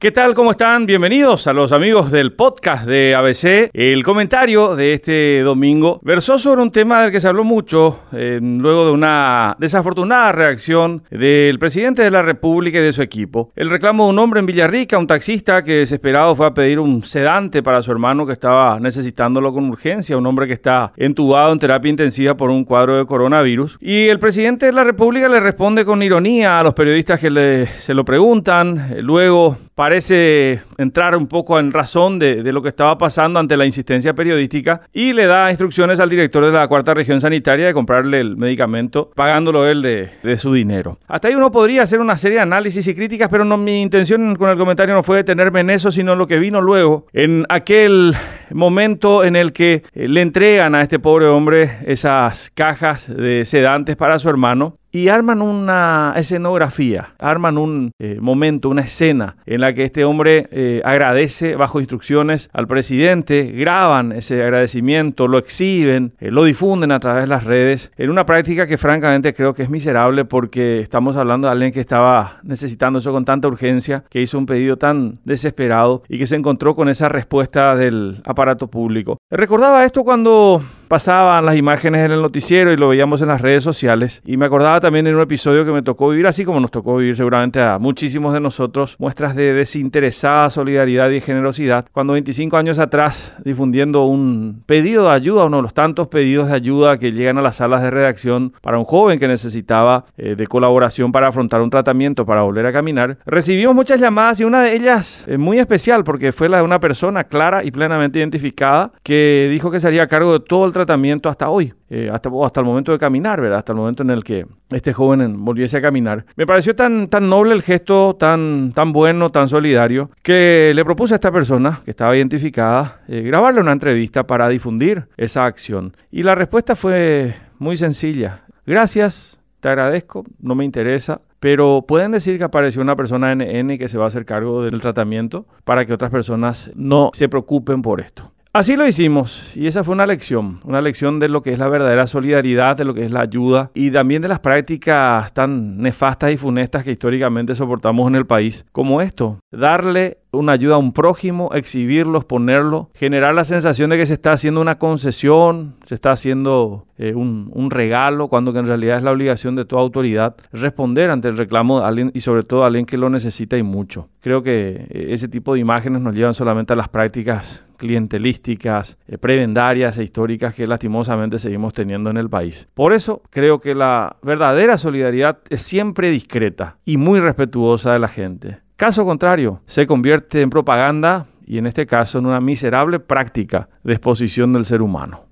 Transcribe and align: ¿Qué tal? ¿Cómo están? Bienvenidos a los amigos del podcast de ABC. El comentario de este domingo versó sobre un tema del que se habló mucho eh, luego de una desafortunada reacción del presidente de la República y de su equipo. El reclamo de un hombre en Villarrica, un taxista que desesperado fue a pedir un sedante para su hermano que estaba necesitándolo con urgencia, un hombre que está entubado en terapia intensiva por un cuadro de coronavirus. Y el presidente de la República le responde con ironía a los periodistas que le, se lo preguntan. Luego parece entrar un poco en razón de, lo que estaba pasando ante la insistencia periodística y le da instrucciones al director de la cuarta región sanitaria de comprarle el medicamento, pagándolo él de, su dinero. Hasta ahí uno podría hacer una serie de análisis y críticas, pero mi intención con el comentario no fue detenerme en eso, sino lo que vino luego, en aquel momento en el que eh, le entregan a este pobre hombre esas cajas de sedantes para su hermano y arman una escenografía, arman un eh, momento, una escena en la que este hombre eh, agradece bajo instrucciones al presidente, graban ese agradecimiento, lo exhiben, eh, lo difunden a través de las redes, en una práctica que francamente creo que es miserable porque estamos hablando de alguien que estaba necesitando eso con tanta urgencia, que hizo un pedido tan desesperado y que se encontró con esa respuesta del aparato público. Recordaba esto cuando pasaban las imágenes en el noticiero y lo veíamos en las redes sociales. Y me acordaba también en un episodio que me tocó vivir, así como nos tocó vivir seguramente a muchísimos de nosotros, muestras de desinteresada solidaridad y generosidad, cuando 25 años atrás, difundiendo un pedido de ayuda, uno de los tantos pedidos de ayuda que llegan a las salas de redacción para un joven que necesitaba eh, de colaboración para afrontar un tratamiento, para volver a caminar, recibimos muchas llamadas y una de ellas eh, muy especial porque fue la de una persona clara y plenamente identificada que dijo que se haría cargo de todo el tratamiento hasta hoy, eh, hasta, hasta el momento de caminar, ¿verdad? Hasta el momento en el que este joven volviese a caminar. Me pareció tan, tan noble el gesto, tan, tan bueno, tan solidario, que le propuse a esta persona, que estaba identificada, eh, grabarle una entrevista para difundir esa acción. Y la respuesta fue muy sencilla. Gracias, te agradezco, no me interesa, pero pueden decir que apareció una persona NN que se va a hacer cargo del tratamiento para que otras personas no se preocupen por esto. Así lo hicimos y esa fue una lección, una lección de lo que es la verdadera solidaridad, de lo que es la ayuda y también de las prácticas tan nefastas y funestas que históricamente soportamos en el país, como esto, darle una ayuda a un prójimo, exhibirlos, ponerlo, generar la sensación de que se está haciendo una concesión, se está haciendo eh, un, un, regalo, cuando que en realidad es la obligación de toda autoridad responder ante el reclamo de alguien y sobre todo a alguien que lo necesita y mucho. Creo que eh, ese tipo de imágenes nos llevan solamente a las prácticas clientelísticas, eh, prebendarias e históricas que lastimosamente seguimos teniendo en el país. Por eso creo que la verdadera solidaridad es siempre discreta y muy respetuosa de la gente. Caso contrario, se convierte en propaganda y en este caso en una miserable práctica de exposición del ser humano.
¿Qué 0.00 0.12
tal? 0.12 0.34
¿Cómo 0.34 0.52
están? 0.52 0.86
Bienvenidos 0.86 1.48
a 1.48 1.52
los 1.52 1.72
amigos 1.72 2.12
del 2.12 2.32
podcast 2.32 2.86
de 2.86 3.16
ABC. 3.16 3.68
El 3.72 4.04
comentario 4.04 4.76
de 4.76 4.92
este 4.92 5.40
domingo 5.40 5.98
versó 6.04 6.38
sobre 6.38 6.62
un 6.62 6.70
tema 6.70 7.02
del 7.02 7.10
que 7.10 7.18
se 7.18 7.26
habló 7.26 7.42
mucho 7.42 7.98
eh, 8.12 8.38
luego 8.40 8.86
de 8.86 8.92
una 8.92 9.56
desafortunada 9.58 10.30
reacción 10.30 11.02
del 11.10 11.58
presidente 11.58 12.04
de 12.04 12.12
la 12.12 12.22
República 12.22 12.78
y 12.78 12.82
de 12.82 12.92
su 12.92 13.02
equipo. 13.02 13.50
El 13.56 13.70
reclamo 13.70 14.04
de 14.04 14.10
un 14.10 14.20
hombre 14.20 14.38
en 14.38 14.46
Villarrica, 14.46 14.98
un 14.98 15.08
taxista 15.08 15.64
que 15.64 15.78
desesperado 15.78 16.36
fue 16.36 16.46
a 16.46 16.54
pedir 16.54 16.78
un 16.78 17.02
sedante 17.02 17.64
para 17.64 17.82
su 17.82 17.90
hermano 17.90 18.24
que 18.24 18.34
estaba 18.34 18.78
necesitándolo 18.78 19.52
con 19.52 19.68
urgencia, 19.68 20.16
un 20.16 20.26
hombre 20.26 20.46
que 20.46 20.52
está 20.52 20.92
entubado 20.96 21.52
en 21.52 21.58
terapia 21.58 21.90
intensiva 21.90 22.36
por 22.36 22.50
un 22.50 22.64
cuadro 22.64 22.98
de 22.98 23.04
coronavirus. 23.04 23.76
Y 23.80 24.06
el 24.06 24.20
presidente 24.20 24.66
de 24.66 24.72
la 24.74 24.84
República 24.84 25.28
le 25.28 25.40
responde 25.40 25.84
con 25.84 26.04
ironía 26.04 26.60
a 26.60 26.62
los 26.62 26.74
periodistas 26.74 27.18
que 27.18 27.30
le, 27.30 27.66
se 27.66 27.94
lo 27.94 28.04
preguntan. 28.04 28.94
Luego 29.00 29.58
parece 29.78 30.60
entrar 30.76 31.16
un 31.16 31.28
poco 31.28 31.56
en 31.60 31.70
razón 31.70 32.18
de, 32.18 32.42
lo 32.52 32.62
que 32.62 32.68
estaba 32.68 32.98
pasando 32.98 33.38
ante 33.38 33.56
la 33.56 33.64
insistencia 33.64 34.12
periodística 34.12 34.80
y 34.92 35.12
le 35.12 35.26
da 35.26 35.50
instrucciones 35.50 36.00
al 36.00 36.10
director 36.10 36.44
de 36.44 36.50
la 36.50 36.66
cuarta 36.66 36.94
región 36.94 37.20
sanitaria 37.20 37.68
de 37.68 37.74
comprarle 37.74 38.18
el 38.18 38.36
medicamento, 38.36 39.12
pagándolo 39.14 39.68
él 39.68 39.80
de, 39.80 40.36
su 40.36 40.52
dinero. 40.52 40.98
Hasta 41.06 41.28
ahí 41.28 41.36
uno 41.36 41.52
podría 41.52 41.84
hacer 41.84 42.00
una 42.00 42.18
serie 42.18 42.38
de 42.38 42.42
análisis 42.42 42.88
y 42.88 42.94
críticas, 42.96 43.28
pero 43.30 43.44
mi 43.44 43.80
intención 43.80 44.34
con 44.34 44.50
el 44.50 44.58
comentario 44.58 44.96
no 44.96 45.04
fue 45.04 45.18
detenerme 45.18 45.60
en 45.60 45.70
eso, 45.70 45.92
sino 45.92 46.16
lo 46.16 46.26
que 46.26 46.40
vino 46.40 46.60
luego, 46.60 47.06
en 47.12 47.44
aquel 47.48 48.16
momento 48.50 49.22
en 49.22 49.36
el 49.36 49.52
que 49.52 49.84
eh, 49.92 50.08
le 50.08 50.22
entregan 50.22 50.74
a 50.74 50.82
este 50.82 50.98
pobre 50.98 51.26
hombre 51.26 51.78
esas 51.86 52.50
cajas 52.52 53.06
de 53.14 53.44
sedantes 53.44 53.94
para 53.94 54.18
su 54.18 54.28
hermano 54.28 54.77
y 54.90 55.08
arman 55.08 55.42
una 55.42 56.14
escenografía, 56.16 57.14
arman 57.18 57.58
un 57.58 57.92
eh, 57.98 58.18
momento, 58.20 58.68
una 58.68 58.82
escena 58.82 59.36
en 59.46 59.60
la 59.60 59.74
que 59.74 59.84
este 59.84 60.04
hombre 60.04 60.48
eh, 60.50 60.80
agradece 60.84 61.56
bajo 61.56 61.80
instrucciones 61.80 62.48
al 62.52 62.66
presidente, 62.66 63.52
graban 63.52 64.12
ese 64.12 64.42
agradecimiento, 64.42 65.28
lo 65.28 65.38
exhiben, 65.38 66.14
eh, 66.18 66.30
lo 66.30 66.44
difunden 66.44 66.92
a 66.92 67.00
través 67.00 67.24
de 67.24 67.28
las 67.28 67.44
redes, 67.44 67.92
en 67.96 68.10
una 68.10 68.24
práctica 68.24 68.66
que 68.66 68.78
francamente 68.78 69.34
creo 69.34 69.54
que 69.54 69.62
es 69.62 69.70
miserable 69.70 70.24
porque 70.24 70.80
estamos 70.80 71.16
hablando 71.16 71.48
de 71.48 71.52
alguien 71.52 71.72
que 71.72 71.80
estaba 71.80 72.40
necesitando 72.42 72.98
eso 72.98 73.12
con 73.12 73.24
tanta 73.24 73.48
urgencia, 73.48 74.04
que 74.08 74.22
hizo 74.22 74.38
un 74.38 74.46
pedido 74.46 74.76
tan 74.76 75.18
desesperado 75.24 76.02
y 76.08 76.18
que 76.18 76.26
se 76.26 76.36
encontró 76.36 76.74
con 76.74 76.88
esa 76.88 77.08
respuesta 77.08 77.76
del 77.76 78.22
aparato 78.24 78.68
público. 78.68 79.18
Recordaba 79.30 79.84
esto 79.84 80.04
cuando 80.04 80.62
pasaban 80.88 81.44
las 81.44 81.56
imágenes 81.56 82.04
en 82.04 82.12
el 82.12 82.22
noticiero 82.22 82.72
y 82.72 82.76
lo 82.76 82.88
veíamos 82.88 83.22
en 83.22 83.28
las 83.28 83.40
redes 83.40 83.62
sociales. 83.62 84.22
Y 84.24 84.36
me 84.36 84.46
acordaba 84.46 84.80
también 84.80 85.06
en 85.06 85.14
un 85.14 85.22
episodio 85.22 85.64
que 85.64 85.72
me 85.72 85.82
tocó 85.82 86.08
vivir, 86.08 86.26
así 86.26 86.44
como 86.44 86.60
nos 86.60 86.70
tocó 86.70 86.96
vivir 86.96 87.16
seguramente 87.16 87.60
a 87.60 87.78
muchísimos 87.78 88.32
de 88.32 88.40
nosotros, 88.40 88.96
muestras 88.98 89.36
de 89.36 89.52
desinteresada 89.52 90.50
solidaridad 90.50 91.10
y 91.10 91.20
generosidad, 91.20 91.86
cuando 91.92 92.14
25 92.14 92.56
años 92.56 92.78
atrás, 92.78 93.34
difundiendo 93.44 94.04
un 94.04 94.62
pedido 94.66 95.04
de 95.04 95.10
ayuda, 95.10 95.44
uno 95.44 95.58
de 95.58 95.62
los 95.62 95.74
tantos 95.74 96.08
pedidos 96.08 96.48
de 96.48 96.54
ayuda 96.54 96.98
que 96.98 97.12
llegan 97.12 97.38
a 97.38 97.42
las 97.42 97.56
salas 97.56 97.82
de 97.82 97.90
redacción 97.90 98.52
para 98.62 98.78
un 98.78 98.84
joven 98.84 99.18
que 99.18 99.28
necesitaba 99.28 100.04
eh, 100.16 100.34
de 100.36 100.46
colaboración 100.46 101.12
para 101.12 101.28
afrontar 101.28 101.60
un 101.60 101.70
tratamiento, 101.70 102.24
para 102.24 102.42
volver 102.42 102.66
a 102.66 102.72
caminar, 102.72 103.18
recibimos 103.26 103.74
muchas 103.74 104.00
llamadas 104.00 104.40
y 104.40 104.44
una 104.44 104.62
de 104.62 104.74
ellas 104.74 105.24
eh, 105.26 105.38
muy 105.38 105.58
especial 105.58 106.04
porque 106.04 106.32
fue 106.32 106.48
la 106.48 106.58
de 106.58 106.62
una 106.62 106.80
persona 106.80 107.24
clara 107.24 107.64
y 107.64 107.70
plenamente 107.70 108.18
identificada 108.18 108.92
que 109.02 109.48
dijo 109.50 109.70
que 109.70 109.80
se 109.80 109.86
haría 109.86 110.06
cargo 110.06 110.32
de 110.32 110.40
todo 110.40 110.66
el 110.66 110.72
tratamiento 110.78 111.28
hasta 111.28 111.50
hoy, 111.50 111.74
eh, 111.90 112.08
hasta, 112.12 112.30
hasta 112.44 112.60
el 112.60 112.66
momento 112.66 112.92
de 112.92 112.98
caminar, 112.98 113.40
¿verdad? 113.40 113.58
Hasta 113.58 113.72
el 113.72 113.78
momento 113.78 114.02
en 114.02 114.10
el 114.10 114.24
que 114.24 114.46
este 114.70 114.92
joven 114.92 115.44
volviese 115.44 115.76
a 115.76 115.82
caminar. 115.82 116.24
Me 116.36 116.46
pareció 116.46 116.74
tan, 116.74 117.08
tan 117.08 117.28
noble 117.28 117.54
el 117.54 117.62
gesto, 117.62 118.16
tan, 118.16 118.72
tan 118.72 118.92
bueno, 118.92 119.30
tan 119.30 119.48
solidario, 119.48 120.10
que 120.22 120.72
le 120.74 120.84
propuse 120.84 121.14
a 121.14 121.16
esta 121.16 121.32
persona, 121.32 121.80
que 121.84 121.90
estaba 121.90 122.16
identificada, 122.16 123.00
eh, 123.08 123.22
grabarle 123.22 123.60
una 123.60 123.72
entrevista 123.72 124.26
para 124.26 124.48
difundir 124.48 125.08
esa 125.16 125.44
acción. 125.44 125.96
Y 126.10 126.22
la 126.22 126.34
respuesta 126.34 126.76
fue 126.76 127.34
muy 127.58 127.76
sencilla. 127.76 128.44
Gracias, 128.66 129.40
te 129.60 129.68
agradezco, 129.68 130.24
no 130.40 130.54
me 130.54 130.64
interesa, 130.64 131.20
pero 131.40 131.84
pueden 131.86 132.12
decir 132.12 132.38
que 132.38 132.44
apareció 132.44 132.82
una 132.82 132.96
persona 132.96 133.34
NN 133.34 133.78
que 133.78 133.88
se 133.88 133.98
va 133.98 134.04
a 134.04 134.08
hacer 134.08 134.24
cargo 134.24 134.62
del 134.62 134.80
tratamiento 134.80 135.46
para 135.64 135.84
que 135.84 135.92
otras 135.92 136.10
personas 136.10 136.70
no 136.74 137.10
se 137.12 137.28
preocupen 137.28 137.82
por 137.82 138.00
esto. 138.00 138.32
Así 138.58 138.74
lo 138.74 138.88
hicimos 138.88 139.52
y 139.54 139.68
esa 139.68 139.84
fue 139.84 139.94
una 139.94 140.04
lección, 140.04 140.58
una 140.64 140.80
lección 140.80 141.20
de 141.20 141.28
lo 141.28 141.42
que 141.42 141.52
es 141.52 141.60
la 141.60 141.68
verdadera 141.68 142.08
solidaridad, 142.08 142.76
de 142.76 142.84
lo 142.84 142.92
que 142.92 143.04
es 143.04 143.12
la 143.12 143.20
ayuda 143.20 143.70
y 143.72 143.92
también 143.92 144.20
de 144.20 144.26
las 144.26 144.40
prácticas 144.40 145.32
tan 145.32 145.78
nefastas 145.78 146.32
y 146.32 146.36
funestas 146.36 146.82
que 146.82 146.90
históricamente 146.90 147.54
soportamos 147.54 148.08
en 148.08 148.16
el 148.16 148.26
país, 148.26 148.66
como 148.72 149.00
esto, 149.00 149.38
darle 149.52 150.18
una 150.32 150.54
ayuda 150.54 150.74
a 150.74 150.78
un 150.78 150.92
prójimo, 150.92 151.50
exhibirlos, 151.54 152.24
ponerlo, 152.24 152.90
generar 152.94 153.32
la 153.32 153.44
sensación 153.44 153.90
de 153.90 153.96
que 153.96 154.06
se 154.06 154.14
está 154.14 154.32
haciendo 154.32 154.60
una 154.60 154.76
concesión, 154.76 155.76
se 155.86 155.94
está 155.94 156.10
haciendo 156.10 156.84
eh, 156.98 157.14
un, 157.14 157.52
un, 157.54 157.70
regalo, 157.70 158.26
cuando 158.26 158.52
que 158.52 158.58
en 158.58 158.66
realidad 158.66 158.96
es 158.96 159.04
la 159.04 159.12
obligación 159.12 159.54
de 159.54 159.66
toda 159.66 159.82
autoridad 159.82 160.34
responder 160.52 161.10
ante 161.10 161.28
el 161.28 161.36
reclamo 161.36 161.78
de 161.78 161.86
alguien 161.86 162.10
y 162.12 162.20
sobre 162.20 162.42
todo 162.42 162.64
a 162.64 162.66
alguien 162.66 162.86
que 162.86 162.98
lo 162.98 163.08
necesita 163.08 163.56
y 163.56 163.62
mucho. 163.62 164.08
Creo 164.20 164.42
que 164.42 164.88
eh, 164.90 165.06
ese 165.10 165.28
tipo 165.28 165.54
de 165.54 165.60
imágenes 165.60 166.02
nos 166.02 166.16
llevan 166.16 166.34
solamente 166.34 166.72
a 166.72 166.76
las 166.76 166.88
prácticas 166.88 167.64
clientelísticas, 167.78 168.98
eh, 169.06 169.16
prebendarias 169.16 169.96
e 169.96 170.04
históricas 170.04 170.54
que 170.54 170.66
lastimosamente 170.66 171.38
seguimos 171.38 171.72
teniendo 171.72 172.10
en 172.10 172.18
el 172.18 172.28
país. 172.28 172.68
Por 172.74 172.92
eso 172.92 173.22
creo 173.30 173.60
que 173.60 173.74
la 173.74 174.16
verdadera 174.22 174.76
solidaridad 174.76 175.38
es 175.48 175.62
siempre 175.62 176.10
discreta 176.10 176.76
y 176.84 176.98
muy 176.98 177.20
respetuosa 177.20 177.94
de 177.94 177.98
la 177.98 178.08
gente. 178.08 178.58
Caso 178.76 179.06
contrario, 179.06 179.62
se 179.64 179.86
convierte 179.86 180.42
en 180.42 180.50
propaganda 180.50 181.26
y 181.46 181.56
en 181.56 181.66
este 181.66 181.86
caso 181.86 182.18
en 182.18 182.26
una 182.26 182.40
miserable 182.40 183.00
práctica 183.00 183.70
de 183.82 183.94
exposición 183.94 184.52
del 184.52 184.66
ser 184.66 184.82
humano. 184.82 185.27